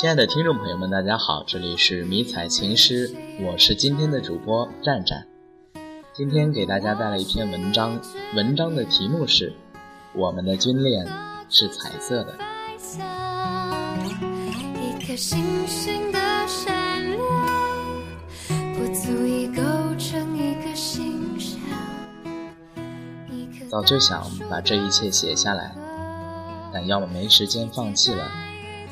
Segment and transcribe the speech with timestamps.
[0.00, 5.26] 亲爱的听众朋友们，大家好，这里是迷彩情诗，我是今天的主播战战。
[6.14, 8.00] 今天给大家带来一篇文章，
[8.34, 9.50] 文章的题目是
[10.14, 11.06] 《我们的军恋
[11.50, 12.34] 是彩色的》。
[14.80, 17.20] 一颗星星的闪亮，
[18.78, 19.62] 不足以构
[19.98, 21.60] 成一个形象。
[23.68, 25.76] 早就想把这一切写下来，
[26.72, 28.26] 但要么没时间放弃了，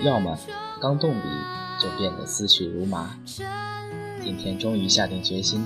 [0.00, 0.38] 要么
[0.80, 1.28] 刚动笔
[1.80, 3.19] 就变得思绪如麻。
[4.23, 5.64] 今天终于下定决心。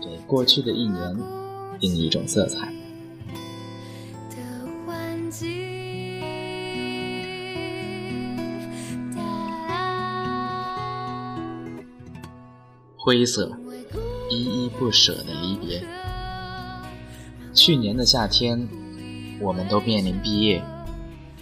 [0.00, 1.16] 给过去的一年
[1.78, 2.72] 定一种色彩。
[12.96, 13.56] 灰色，
[14.30, 15.84] 依依不舍的离别。
[17.52, 18.68] 去年的夏天，
[19.40, 20.64] 我们都面临毕业，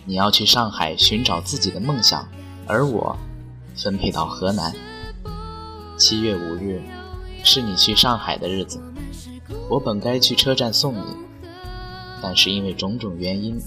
[0.04, 2.28] 你要去上海寻找自己的梦想，
[2.70, 3.16] 而我
[3.74, 4.72] 分配到河南。
[5.98, 6.80] 七月五日。
[7.42, 8.78] 是你去上海的日子，
[9.70, 11.16] 我本该去车站送你，
[12.22, 13.58] 但是因为种种原因，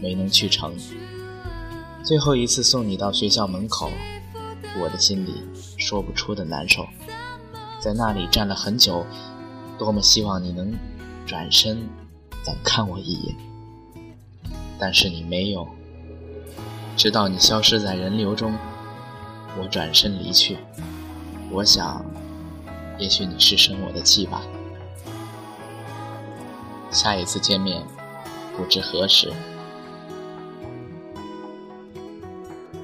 [0.00, 0.74] 没能去成。
[2.02, 3.88] 最后一次送你到学校门口，
[4.80, 5.34] 我的心里
[5.78, 6.84] 说不出的难受，
[7.78, 9.06] 在那里站了很久，
[9.78, 10.74] 多么希望你能
[11.24, 11.78] 转身
[12.42, 13.36] 再看我一眼，
[14.80, 15.68] 但是你没有，
[16.96, 18.54] 直到你消失在人流中，
[19.58, 20.58] 我转身离去，
[21.50, 22.04] 我想。
[22.98, 24.42] 也许你是生我的气吧。
[26.90, 27.82] 下一次见面，
[28.56, 29.32] 不知何时。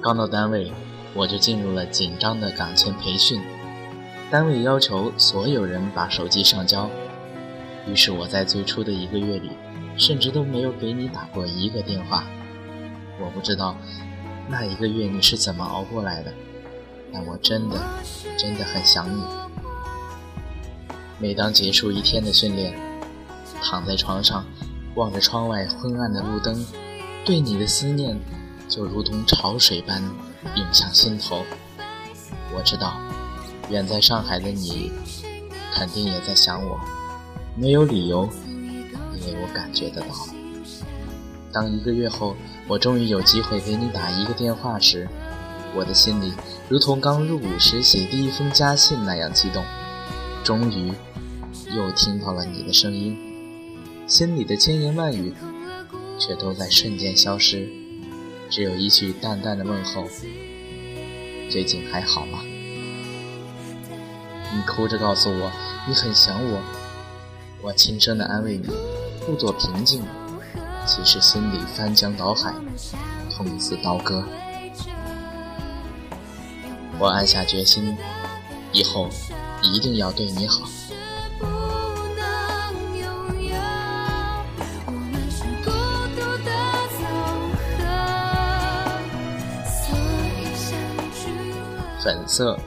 [0.03, 0.73] 刚到单位，
[1.15, 3.41] 我就进入了紧张的岗前培训。
[4.31, 6.91] 单位要求所有人把手机上交，
[7.87, 9.51] 于是我在最初的一个月里，
[9.97, 12.25] 甚至都没有给你打过一个电话。
[13.21, 13.77] 我不知道
[14.49, 16.33] 那一个月你是怎么熬过来的，
[17.13, 17.79] 但我真的
[18.39, 19.23] 真的很想你。
[21.19, 22.79] 每当结束一天的训练，
[23.63, 24.45] 躺在床上，
[24.95, 26.65] 望着窗外昏暗的路灯，
[27.25, 28.17] 对你的思念
[28.69, 30.03] 就如同潮水般
[30.55, 31.45] 涌向心头。
[32.55, 32.99] 我知道，
[33.69, 34.93] 远在上海的你，
[35.75, 36.81] 肯定也在想我。
[37.57, 40.09] 没有理由，因为我感觉得到。
[41.53, 42.37] 当一个月后，
[42.69, 45.09] 我终于有机会给你打一个电话时，
[45.75, 46.33] 我的心里
[46.69, 49.65] 如同刚入伍时写第一封家信那样激动。
[50.45, 50.93] 终于。
[51.75, 53.15] 又听到了你的声音，
[54.07, 55.35] 心里的千言万语
[56.19, 57.69] 却都在瞬间消失，
[58.49, 60.05] 只有一句淡淡的问候
[61.51, 62.39] ：“最近还好吗？”
[64.55, 65.53] 你哭着告诉我
[65.87, 66.63] 你很想我，
[67.61, 68.67] 我轻声的安慰你，
[69.27, 70.03] 故作平静，
[70.89, 72.51] 其实心里翻江倒海，
[73.31, 74.25] 痛似刀割。
[76.99, 77.95] 我暗下决心，
[78.73, 79.07] 以后
[79.63, 80.67] 一定要对你好。
[92.03, 92.59] 粉色，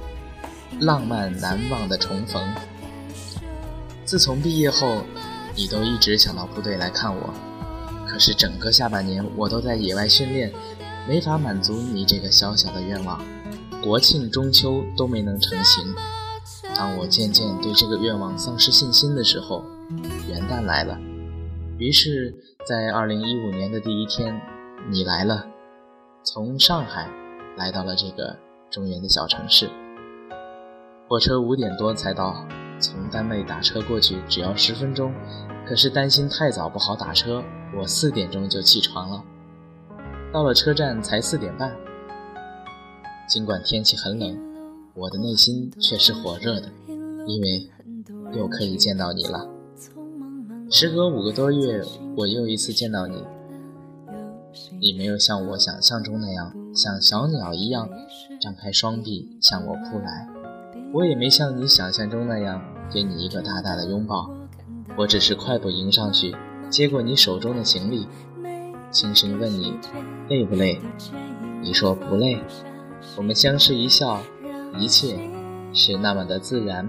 [0.79, 2.53] 浪漫难忘的重逢。
[4.05, 5.01] 自从毕业后，
[5.55, 7.33] 你都一直想到部队来看我，
[8.11, 10.51] 可是整个下半年我都在野外训练，
[11.07, 13.23] 没法满足你这个小小的愿望。
[13.81, 15.95] 国庆、中秋都没能成行。
[16.75, 19.63] 当我渐渐对这个愿望丧失信心的时候，
[20.27, 20.99] 元旦来了。
[21.77, 22.35] 于是，
[22.67, 24.41] 在二零一五年的第一天，
[24.89, 25.45] 你来了，
[26.23, 27.09] 从上海
[27.55, 28.37] 来到了这个。
[28.69, 29.69] 中原的小城市，
[31.09, 32.47] 火车五点多才到，
[32.79, 35.13] 从单位打车过去只要十分钟。
[35.71, 37.41] 可是担心太早不好打车，
[37.77, 39.23] 我四点钟就起床了。
[40.33, 41.73] 到了车站才四点半。
[43.25, 44.37] 尽管天气很冷，
[44.93, 46.67] 我的内心却是火热的，
[47.25, 47.69] 因为
[48.33, 49.47] 又可以见到你了。
[50.69, 51.81] 时隔五个多月，
[52.17, 53.23] 我又一次见到你。
[54.81, 57.87] 你没有像我想象中那样，像小鸟一样
[58.41, 60.27] 张开双臂向我扑来，
[60.93, 62.61] 我也没像你想象中那样
[62.91, 64.29] 给你一个大大的拥抱，
[64.97, 66.35] 我只是快步迎上去，
[66.69, 68.07] 接过你手中的行李，
[68.91, 69.73] 轻声问你
[70.29, 70.79] 累不累？
[71.61, 72.37] 你说不累。
[73.17, 74.21] 我们相视一笑，
[74.77, 75.17] 一切
[75.73, 76.87] 是那么的自然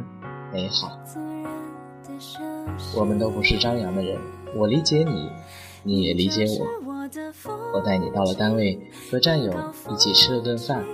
[0.53, 0.99] 美好。
[2.95, 4.19] 我们都不是张扬的人，
[4.55, 5.31] 我理解你，
[5.83, 6.67] 你也理解我。
[7.75, 8.79] 我带你到了单位，
[9.11, 9.53] 和战友
[9.91, 10.85] 一起吃了顿饭。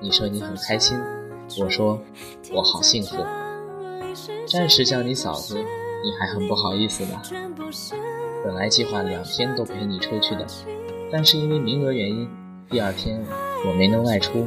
[0.00, 0.98] 你说你很开心，
[1.60, 2.00] 我说
[2.52, 3.16] 我好幸福。
[4.46, 5.56] 暂时叫你嫂子，
[6.04, 7.20] 你还很不好意思呢。
[8.44, 10.46] 本来计划两天都陪你出去的，
[11.10, 12.28] 但是因为名额原因，
[12.70, 13.20] 第二天
[13.66, 14.46] 我没能外出，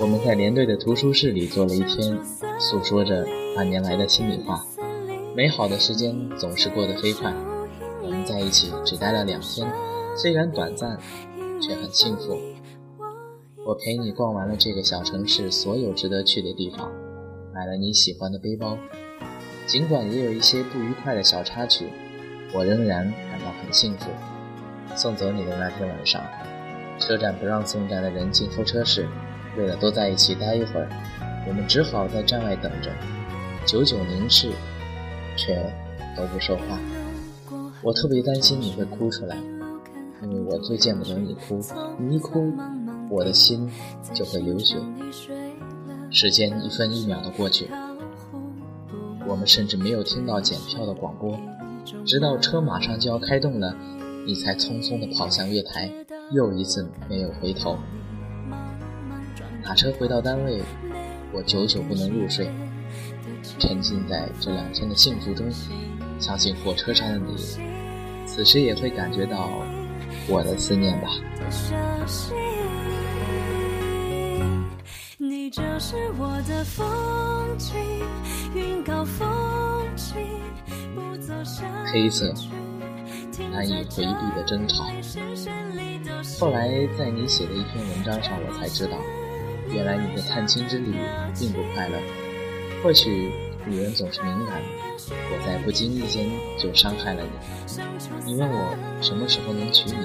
[0.00, 2.18] 我们在连队的图书室里坐了一天，
[2.58, 4.64] 诉说着半年来的心里话。
[5.36, 7.32] 美好的时间总是过得飞快，
[8.02, 9.70] 我们在一起只待了两天，
[10.16, 10.98] 虽然短暂，
[11.60, 12.36] 却很幸福。
[13.64, 16.90] 我陪你逛完了这个小城市所有值得去的地方，
[17.54, 18.78] 买了你喜欢的背包，
[19.68, 21.86] 尽管也有一些不愉快的小插曲，
[22.54, 24.10] 我仍然感到很幸福。
[24.96, 26.24] 送走你的那天晚上，
[26.98, 29.06] 车站不让送站的人进候车室，
[29.58, 30.88] 为了多在一起待一会儿，
[31.46, 32.90] 我们只好在站外等着，
[33.66, 34.50] 久久凝视。
[35.36, 35.54] 却
[36.16, 36.76] 都不说话。
[37.80, 39.36] 我特别担心你会哭出来，
[40.24, 41.60] 因为我最见不得你哭。
[41.96, 42.52] 你一哭，
[43.08, 43.70] 我的心
[44.12, 44.74] 就会流血。
[46.10, 47.70] 时间一分一秒的过去，
[49.28, 51.38] 我们甚至没有听到检票的广播，
[52.06, 53.76] 直到车马上就要开动了，
[54.26, 55.92] 你才匆匆地跑向月台，
[56.32, 57.76] 又一次没有回头。
[59.62, 60.62] 打车回到单位，
[61.30, 62.50] 我久久不能入睡。
[63.58, 65.46] 沉浸在这两天的幸福中，
[66.18, 67.36] 相信火车上的你，
[68.24, 69.50] 此时也会感觉到
[70.26, 71.08] 我的思念吧。
[75.18, 76.86] 你就是我的风
[77.58, 77.67] 景
[81.90, 82.32] 黑色，
[83.50, 84.84] 难以回避的争吵。
[86.38, 88.98] 后来在你写的一篇文章上，我才知道，
[89.72, 90.94] 原来你的探亲之旅
[91.38, 91.98] 并不快乐。
[92.82, 93.30] 或许
[93.66, 94.60] 女人总是敏感，
[95.08, 96.28] 我在不经意间
[96.58, 97.30] 就伤害了你。
[98.26, 99.96] 你问我什么时候能娶你，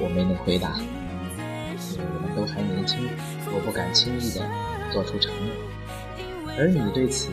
[0.00, 0.78] 我没能回答，
[1.92, 2.98] 因为我们都还年轻，
[3.54, 4.44] 我不敢轻易的
[4.92, 5.65] 做出承诺。
[6.58, 7.30] 而你对此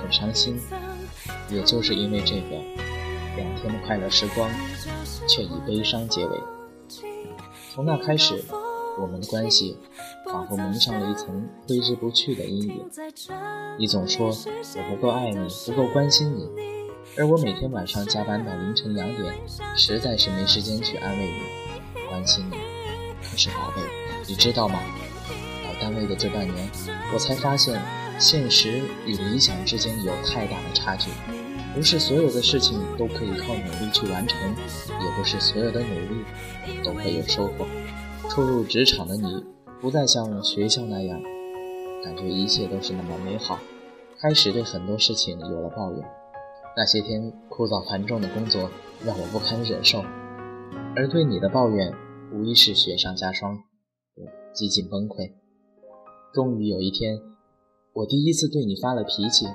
[0.00, 0.60] 很伤心，
[1.50, 2.56] 也就是因为这个，
[3.36, 4.50] 两天的快乐时光
[5.28, 6.40] 却以悲伤结尾。
[7.72, 8.42] 从那开始。
[8.98, 9.76] 我们的关系
[10.24, 12.90] 仿佛蒙上了一层挥之不去的阴影。
[13.78, 16.48] 你总说我不够爱你，不够关心你，
[17.18, 19.34] 而我每天晚上加班到凌晨两点，
[19.76, 22.56] 实在是没时间去安慰你、关心你。
[23.20, 23.82] 可是宝贝，
[24.26, 24.80] 你知道吗？
[25.62, 26.70] 到单位的这半年，
[27.12, 27.78] 我才发现，
[28.18, 31.10] 现实与理想之间有太大的差距。
[31.74, 36.24] 不是所有的事情都可以靠努力去完成，也不是所有的努力
[36.82, 37.66] 都会有收获。
[38.30, 39.44] 初入职场的你，
[39.78, 41.20] 不再像学校那样，
[42.02, 43.58] 感觉一切都是那么美好，
[44.18, 46.02] 开始对很多事情有了抱怨。
[46.74, 48.70] 那些天枯燥繁重的工作
[49.04, 50.02] 让我不堪忍受，
[50.94, 51.92] 而对你的抱怨
[52.32, 53.58] 无疑是雪上加霜，
[54.14, 54.24] 我
[54.54, 55.32] 几近崩溃。
[56.32, 57.18] 终于有一天，
[57.96, 59.46] 我第一次对你发了脾气，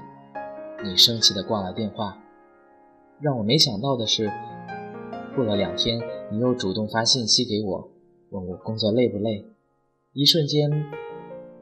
[0.84, 2.18] 你生气的挂了电话。
[3.20, 4.32] 让我没想到的是，
[5.36, 6.02] 过了两天，
[6.32, 7.92] 你又主动发信息给我。
[8.32, 9.46] 问我工作累不累？
[10.14, 10.72] 一瞬间，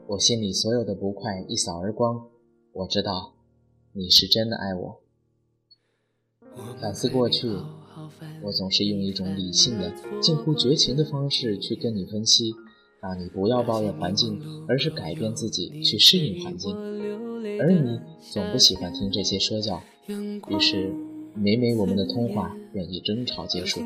[0.06, 2.28] 我心里所有的不快一扫而光。
[2.72, 3.34] 我知道，
[3.92, 5.00] 你是真的爱我。
[6.80, 7.46] 反思过去，
[8.42, 9.92] 我总是用一种理性的、
[10.22, 12.54] 近乎绝情的方式去跟你分析，
[13.02, 16.76] 让你不要抱怨环境，而是改变自己去适应环境。
[17.58, 18.00] 而你
[18.32, 20.92] 总不喜欢听这些说教，于是
[21.34, 23.80] 每每我们的通话便以争吵结束。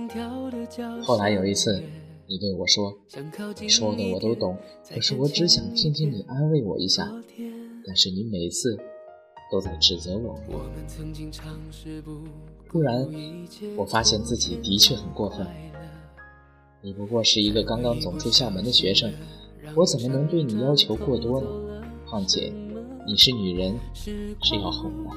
[1.03, 1.83] 后来有一次。
[2.27, 2.91] 你对我说
[3.61, 4.57] ：“你说的我都懂，
[4.91, 7.13] 可是我只想听听你安慰我一下。
[7.87, 8.79] 但是你每次
[9.53, 10.35] 都在指责我。
[12.67, 13.07] 突然，
[13.77, 15.47] 我发现自己的确很过分。
[16.85, 19.11] 你不过是一个刚刚走出校门的学生，
[19.75, 21.47] 我怎么能对你要求过多呢？
[22.05, 22.53] 况且，
[23.07, 25.11] 你是女人，是要哄的。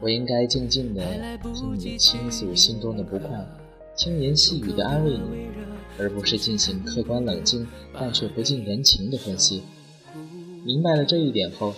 [0.00, 1.04] 我应该静静的
[1.40, 3.46] 听你倾诉心中的不快。”
[3.94, 5.46] 轻言细语的安慰你，
[6.00, 7.64] 而不是进行客观冷静
[7.96, 9.62] 但却不近人情的分析。
[10.64, 11.72] 明白了这一点后，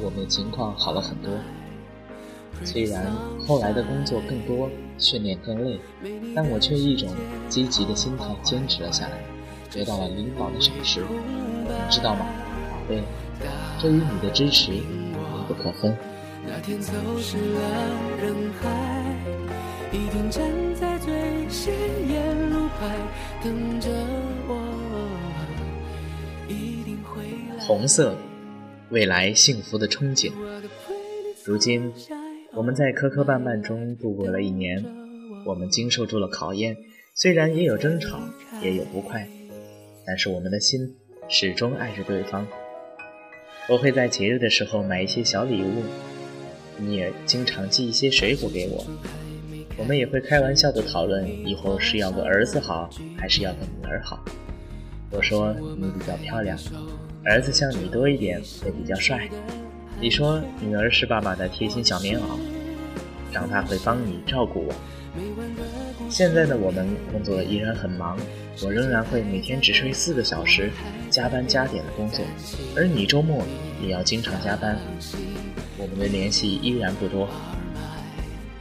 [0.00, 1.32] 我们的情况好了很多。
[2.64, 3.12] 虽然
[3.44, 5.78] 后来的工作更多，训练更累，
[6.34, 7.08] 但我却以一种
[7.48, 9.22] 积极的心态坚持了下来，
[9.70, 11.00] 得到了领导的赏识。
[11.00, 12.26] 你知道吗，
[12.70, 13.02] 宝贝？
[13.80, 14.82] 这与你的支持密
[15.46, 15.96] 不可分。
[16.44, 17.60] 那天走失了
[18.20, 19.14] 人海。
[19.90, 21.72] 一定站在最显
[22.06, 22.94] 眼路牌
[23.42, 23.88] 等着
[24.46, 24.52] 我。
[27.58, 28.14] 红色，
[28.90, 30.30] 未来幸福的憧憬。
[31.42, 31.90] 如今，
[32.58, 34.84] 我们在磕磕绊绊中度过了一年，
[35.46, 36.76] 我们经受住了考验，
[37.14, 38.18] 虽然也有争吵，
[38.60, 39.28] 也有不快，
[40.04, 40.92] 但是我们的心
[41.28, 42.44] 始终爱着对方。
[43.68, 45.84] 我会在节日的时候买一些小礼物，
[46.78, 48.84] 你也经常寄一些水果给我。
[49.76, 54.18] 我们也会开玩笑的讨论，以后是要个儿子好，还是要个女儿好。
[55.12, 56.58] 我说你比较漂亮，
[57.24, 59.30] 儿子像你多一点会比较帅。
[60.00, 62.22] 你说女儿是爸爸的贴心小棉袄，
[63.32, 64.74] 长大会帮你照顾我。
[66.08, 68.16] 现在的我们工作依然很忙，
[68.62, 70.70] 我仍然会每天只睡四个小时，
[71.10, 72.24] 加班加点的工作，
[72.76, 73.44] 而你周末
[73.82, 74.78] 也要经常加班。
[75.76, 77.28] 我们的联系依然不多，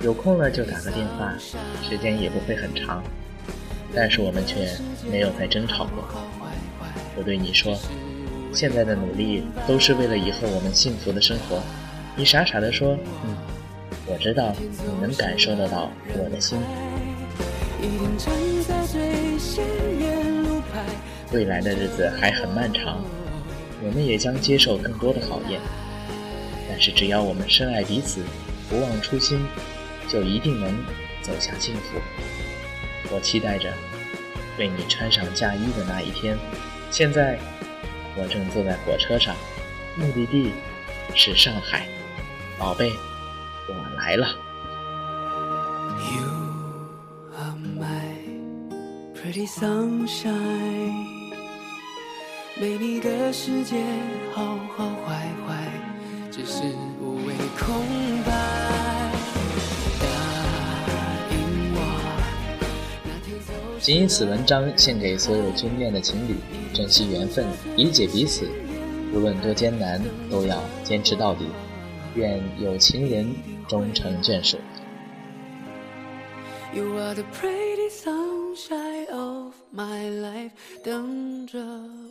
[0.02, 1.36] 有空了就打个电话，
[1.88, 3.04] 时间也不会很长，
[3.94, 4.68] 但是我们却
[5.12, 6.04] 没有再争吵过。
[7.16, 7.80] 我对你说，
[8.54, 11.62] 现在的努力都是为了以后我们幸福的生活。
[12.16, 13.36] 你傻傻的说，嗯，
[14.08, 16.58] 我知道你能感受得到我的心。
[21.32, 23.04] 未来的日子还很漫长，
[23.84, 25.60] 我们也将接受更多的考验。
[26.70, 28.22] 但是只要我们深爱彼此，
[28.70, 29.46] 不忘初心，
[30.08, 30.74] 就一定能
[31.22, 32.00] 走向幸福。
[33.12, 33.72] 我期待着
[34.58, 36.38] 为你穿上嫁衣的那一天。
[36.90, 37.38] 现在
[38.20, 39.36] 我正坐在火车上，
[39.96, 40.52] 目的地
[41.14, 41.88] 是上海，
[42.58, 42.92] 宝贝，
[43.68, 44.28] 我来了。
[52.60, 53.76] 没你的世界
[54.34, 55.72] 好好坏坏，
[56.32, 56.64] 只是
[57.00, 57.86] 无谓空
[58.26, 58.32] 白。
[63.80, 66.36] 谨以此文章献给所有军恋的情侣，
[66.78, 67.44] 珍惜缘分，
[67.76, 68.48] 理解彼此，
[69.12, 71.48] 无论多艰难，都要坚持到底。
[72.14, 73.34] 愿有情人
[73.68, 74.58] 终成眷属。
[76.76, 80.52] You are the pretty sunshine of my life，
[80.84, 81.58] 等着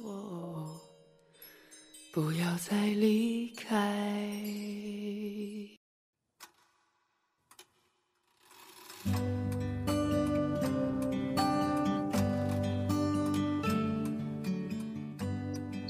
[0.03, 0.81] 我，
[2.11, 3.95] 不要再离开。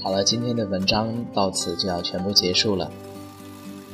[0.07, 2.89] 好了，今天的文章到此就要全部结束了。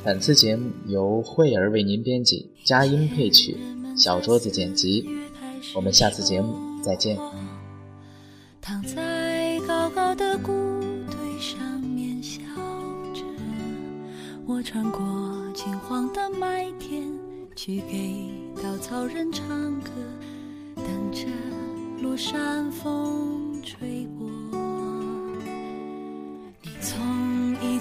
[0.04, 3.56] 本次节目由慧儿为您编辑，佳音配曲，
[3.96, 5.04] 小桌子剪辑。
[5.74, 7.18] 我们下次节目再见。
[8.60, 10.52] 躺在高高的谷
[11.10, 12.38] 堆上面笑
[13.12, 13.24] 着，
[14.46, 15.00] 我穿过
[15.52, 17.02] 金黄的麦田，
[17.56, 18.30] 去给
[18.62, 19.48] 稻草人唱
[19.80, 19.90] 歌，
[20.76, 21.26] 等着
[22.00, 24.06] 落山风吹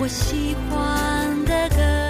[0.00, 2.03] 我喜欢的歌。